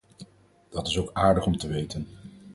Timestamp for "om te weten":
1.45-2.07